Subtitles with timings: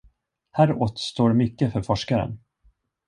[0.51, 2.39] Här återstår mycket för forskaren.